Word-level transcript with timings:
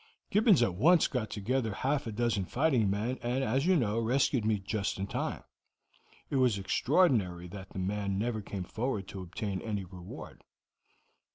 Gibbons 0.31 0.63
at 0.63 0.73
once 0.73 1.07
got 1.07 1.29
together 1.29 1.73
half 1.75 2.07
a 2.07 2.11
dozen 2.11 2.45
fighting 2.45 2.89
men, 2.89 3.19
and, 3.21 3.43
as 3.43 3.67
you 3.67 3.75
know, 3.75 3.99
rescued 3.99 4.43
me 4.43 4.57
just 4.57 4.97
in 4.97 5.05
time. 5.05 5.43
It 6.31 6.37
was 6.37 6.57
extraordinary 6.57 7.47
that 7.49 7.69
the 7.69 7.77
man 7.77 8.17
never 8.17 8.41
came 8.41 8.63
forward 8.63 9.07
to 9.09 9.21
obtain 9.21 9.61
any 9.61 9.83
reward." 9.85 10.43